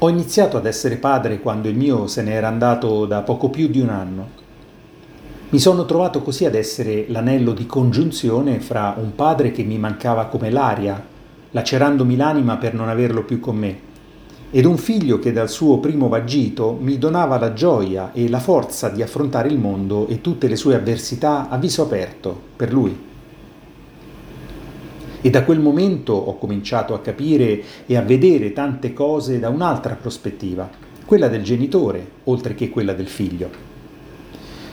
Ho 0.00 0.10
iniziato 0.10 0.58
ad 0.58 0.66
essere 0.66 0.96
padre 0.96 1.40
quando 1.40 1.68
il 1.68 1.74
mio 1.74 2.06
se 2.06 2.20
ne 2.20 2.32
era 2.32 2.48
andato 2.48 3.06
da 3.06 3.22
poco 3.22 3.48
più 3.48 3.68
di 3.68 3.80
un 3.80 3.88
anno. 3.88 4.28
Mi 5.48 5.58
sono 5.58 5.86
trovato 5.86 6.20
così 6.20 6.44
ad 6.44 6.54
essere 6.54 7.06
l'anello 7.08 7.54
di 7.54 7.64
congiunzione 7.64 8.60
fra 8.60 8.94
un 8.98 9.14
padre 9.14 9.52
che 9.52 9.62
mi 9.62 9.78
mancava 9.78 10.26
come 10.26 10.50
l'aria, 10.50 11.02
lacerandomi 11.50 12.14
l'anima 12.14 12.58
per 12.58 12.74
non 12.74 12.90
averlo 12.90 13.24
più 13.24 13.40
con 13.40 13.56
me, 13.56 13.78
ed 14.50 14.66
un 14.66 14.76
figlio 14.76 15.18
che 15.18 15.32
dal 15.32 15.48
suo 15.48 15.78
primo 15.78 16.08
vagito 16.08 16.76
mi 16.78 16.98
donava 16.98 17.38
la 17.38 17.54
gioia 17.54 18.10
e 18.12 18.28
la 18.28 18.38
forza 18.38 18.90
di 18.90 19.00
affrontare 19.00 19.48
il 19.48 19.58
mondo 19.58 20.08
e 20.08 20.20
tutte 20.20 20.46
le 20.46 20.56
sue 20.56 20.74
avversità 20.74 21.48
a 21.48 21.56
viso 21.56 21.80
aperto 21.80 22.38
per 22.54 22.70
lui. 22.70 23.15
E 25.20 25.30
da 25.30 25.44
quel 25.44 25.60
momento 25.60 26.12
ho 26.12 26.36
cominciato 26.38 26.94
a 26.94 27.00
capire 27.00 27.62
e 27.86 27.96
a 27.96 28.02
vedere 28.02 28.52
tante 28.52 28.92
cose 28.92 29.38
da 29.38 29.48
un'altra 29.48 29.94
prospettiva, 29.94 30.68
quella 31.04 31.28
del 31.28 31.42
genitore, 31.42 32.06
oltre 32.24 32.54
che 32.54 32.68
quella 32.68 32.92
del 32.92 33.08
figlio. 33.08 33.48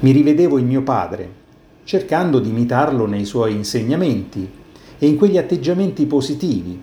Mi 0.00 0.10
rivedevo 0.10 0.58
in 0.58 0.66
mio 0.66 0.82
padre, 0.82 1.42
cercando 1.84 2.40
di 2.40 2.48
imitarlo 2.48 3.06
nei 3.06 3.24
suoi 3.24 3.54
insegnamenti 3.54 4.48
e 4.98 5.06
in 5.06 5.16
quegli 5.16 5.38
atteggiamenti 5.38 6.06
positivi 6.06 6.80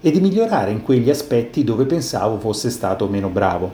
e 0.00 0.10
di 0.10 0.20
migliorare 0.20 0.70
in 0.70 0.82
quegli 0.82 1.10
aspetti 1.10 1.64
dove 1.64 1.86
pensavo 1.86 2.38
fosse 2.38 2.70
stato 2.70 3.08
meno 3.08 3.28
bravo. 3.28 3.72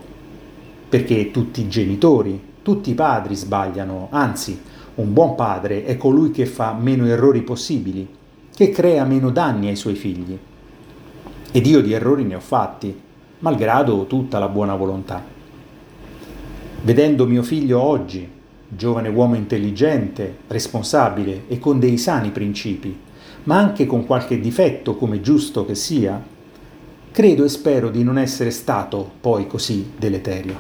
Perché 0.89 1.31
tutti 1.31 1.61
i 1.63 1.69
genitori, 1.69 2.41
tutti 2.63 2.91
i 2.91 2.95
padri 2.95 3.35
sbagliano, 3.35 4.09
anzi, 4.11 4.61
un 4.97 5.13
buon 5.13 5.35
padre 5.35 5.85
è 5.85 5.97
colui 5.97 6.31
che 6.31 6.47
fa 6.47 6.73
meno 6.73 7.07
errori 7.07 7.43
possibili 7.43 8.17
che 8.59 8.71
crea 8.71 9.05
meno 9.05 9.31
danni 9.31 9.69
ai 9.69 9.77
suoi 9.77 9.95
figli. 9.95 10.37
Ed 11.53 11.65
io 11.65 11.81
di 11.81 11.93
errori 11.93 12.25
ne 12.25 12.35
ho 12.35 12.41
fatti, 12.41 12.93
malgrado 13.39 14.07
tutta 14.07 14.41
la 14.41 14.49
buona 14.49 14.75
volontà. 14.75 15.23
Vedendo 16.83 17.25
mio 17.25 17.45
figlio 17.45 17.81
oggi, 17.81 18.29
giovane 18.67 19.11
uomo 19.11 19.37
intelligente, 19.37 20.39
responsabile 20.49 21.45
e 21.47 21.61
con 21.61 21.79
dei 21.79 21.99
sani 21.99 22.31
principi, 22.31 22.99
ma 23.45 23.59
anche 23.59 23.87
con 23.87 24.05
qualche 24.05 24.41
difetto 24.41 24.97
come 24.97 25.21
giusto 25.21 25.65
che 25.65 25.77
sia, 25.77 26.21
credo 27.13 27.45
e 27.45 27.49
spero 27.49 27.91
di 27.91 28.03
non 28.03 28.19
essere 28.19 28.51
stato 28.51 29.09
poi 29.21 29.47
così 29.47 29.93
deleterio. 29.97 30.57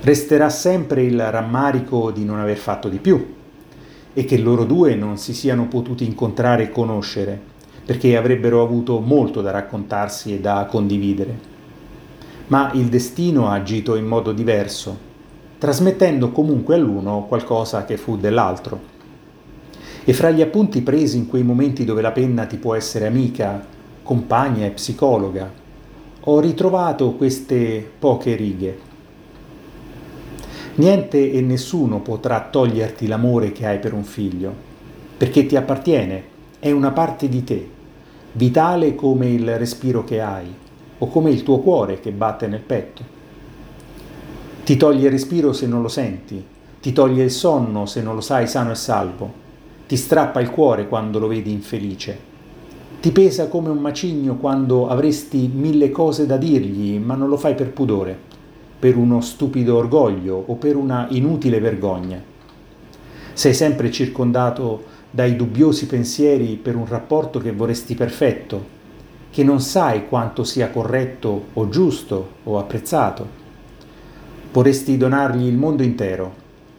Resterà 0.00 0.48
sempre 0.48 1.02
il 1.02 1.20
rammarico 1.30 2.10
di 2.10 2.24
non 2.24 2.38
aver 2.38 2.56
fatto 2.56 2.88
di 2.88 2.96
più, 2.96 3.34
e 4.12 4.24
che 4.24 4.38
loro 4.38 4.64
due 4.64 4.94
non 4.94 5.16
si 5.18 5.32
siano 5.32 5.66
potuti 5.66 6.04
incontrare 6.04 6.64
e 6.64 6.70
conoscere, 6.70 7.40
perché 7.84 8.16
avrebbero 8.16 8.62
avuto 8.62 8.98
molto 9.00 9.40
da 9.40 9.50
raccontarsi 9.50 10.34
e 10.34 10.40
da 10.40 10.66
condividere. 10.68 11.48
Ma 12.48 12.70
il 12.74 12.86
destino 12.86 13.48
ha 13.48 13.54
agito 13.54 13.94
in 13.94 14.06
modo 14.06 14.32
diverso, 14.32 15.08
trasmettendo 15.58 16.30
comunque 16.30 16.74
all'uno 16.74 17.26
qualcosa 17.28 17.84
che 17.84 17.96
fu 17.96 18.16
dell'altro. 18.16 18.98
E 20.02 20.12
fra 20.12 20.30
gli 20.30 20.40
appunti 20.40 20.82
presi 20.82 21.16
in 21.16 21.28
quei 21.28 21.42
momenti 21.42 21.84
dove 21.84 22.02
la 22.02 22.10
penna 22.10 22.46
ti 22.46 22.56
può 22.56 22.74
essere 22.74 23.06
amica, 23.06 23.64
compagna 24.02 24.66
e 24.66 24.70
psicologa, 24.70 25.50
ho 26.22 26.40
ritrovato 26.40 27.12
queste 27.12 27.88
poche 27.98 28.34
righe 28.34 28.88
Niente 30.80 31.30
e 31.30 31.42
nessuno 31.42 32.00
potrà 32.00 32.48
toglierti 32.50 33.06
l'amore 33.06 33.52
che 33.52 33.66
hai 33.66 33.78
per 33.78 33.92
un 33.92 34.02
figlio, 34.02 34.50
perché 35.14 35.44
ti 35.44 35.54
appartiene, 35.54 36.22
è 36.58 36.70
una 36.70 36.90
parte 36.90 37.28
di 37.28 37.44
te, 37.44 37.68
vitale 38.32 38.94
come 38.94 39.28
il 39.28 39.58
respiro 39.58 40.04
che 40.04 40.22
hai 40.22 40.46
o 40.96 41.06
come 41.08 41.32
il 41.32 41.42
tuo 41.42 41.58
cuore 41.58 42.00
che 42.00 42.12
batte 42.12 42.46
nel 42.46 42.62
petto. 42.62 43.02
Ti 44.64 44.76
toglie 44.78 45.04
il 45.04 45.10
respiro 45.10 45.52
se 45.52 45.66
non 45.66 45.82
lo 45.82 45.88
senti, 45.88 46.42
ti 46.80 46.94
toglie 46.94 47.24
il 47.24 47.30
sonno 47.30 47.84
se 47.84 48.00
non 48.00 48.14
lo 48.14 48.22
sai 48.22 48.46
sano 48.46 48.70
e 48.70 48.74
salvo, 48.74 49.30
ti 49.86 49.98
strappa 49.98 50.40
il 50.40 50.48
cuore 50.48 50.88
quando 50.88 51.18
lo 51.18 51.26
vedi 51.26 51.52
infelice, 51.52 52.18
ti 53.02 53.12
pesa 53.12 53.48
come 53.48 53.68
un 53.68 53.80
macigno 53.80 54.36
quando 54.36 54.88
avresti 54.88 55.50
mille 55.52 55.90
cose 55.90 56.24
da 56.24 56.38
dirgli 56.38 56.96
ma 56.96 57.16
non 57.16 57.28
lo 57.28 57.36
fai 57.36 57.54
per 57.54 57.70
pudore 57.70 58.29
per 58.80 58.96
uno 58.96 59.20
stupido 59.20 59.76
orgoglio 59.76 60.42
o 60.46 60.54
per 60.54 60.74
una 60.74 61.06
inutile 61.10 61.60
vergogna. 61.60 62.20
Sei 63.34 63.52
sempre 63.52 63.90
circondato 63.90 64.84
dai 65.10 65.36
dubbiosi 65.36 65.86
pensieri 65.86 66.58
per 66.60 66.76
un 66.76 66.86
rapporto 66.86 67.38
che 67.40 67.52
vorresti 67.52 67.94
perfetto, 67.94 68.78
che 69.30 69.44
non 69.44 69.60
sai 69.60 70.08
quanto 70.08 70.44
sia 70.44 70.70
corretto 70.70 71.46
o 71.52 71.68
giusto 71.68 72.28
o 72.44 72.58
apprezzato. 72.58 73.38
Vorresti 74.50 74.96
donargli 74.96 75.46
il 75.46 75.56
mondo 75.56 75.82
intero, 75.82 76.34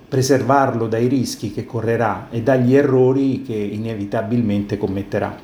preservarlo 0.09 0.87
dai 0.87 1.07
rischi 1.07 1.51
che 1.51 1.65
correrà 1.65 2.27
e 2.31 2.41
dagli 2.41 2.75
errori 2.75 3.43
che 3.43 3.55
inevitabilmente 3.55 4.77
commetterà. 4.77 5.37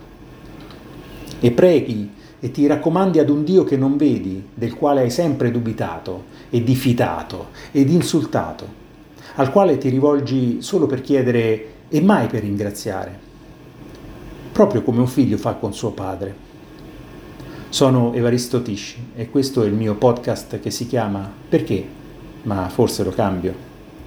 E 1.40 1.52
preghi 1.52 2.12
e 2.40 2.52
ti 2.52 2.68
raccomandi 2.68 3.20
ad 3.20 3.30
un 3.30 3.44
Dio 3.44 3.64
che 3.64 3.78
non 3.78 3.98
vedi, 3.98 4.44
del 4.54 4.76
quale 4.76 5.02
hai 5.02 5.10
sempre 5.10 5.52
dubitato 5.52 6.26
e 6.50 6.64
diffidato 6.64 7.48
ed 7.72 7.90
insultato, 7.90 8.68
al 9.36 9.52
quale 9.52 9.78
ti 9.78 9.90
rivolgi 9.90 10.62
solo 10.62 10.86
per 10.86 11.02
chiedere 11.02 11.74
e 11.90 12.02
mai 12.02 12.28
per 12.28 12.42
ringraziare, 12.42 13.18
proprio 14.52 14.84
come 14.84 15.00
un 15.00 15.08
figlio 15.08 15.38
fa 15.38 15.54
con 15.54 15.74
suo 15.74 15.92
padre. 15.92 16.46
Sono 17.70 18.14
Evaristo 18.14 18.62
Tisci 18.62 19.10
e 19.16 19.30
questo 19.30 19.64
è 19.64 19.68
il 19.68 19.74
mio 19.74 19.96
podcast 19.96 20.60
che 20.60 20.72
si 20.72 20.88
chiama 20.88 21.30
Perché? 21.50 21.86
Ma 22.44 22.70
forse 22.70 23.04
lo 23.04 23.12
cambio. 23.12 23.67